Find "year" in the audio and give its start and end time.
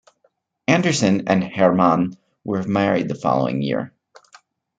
3.61-3.93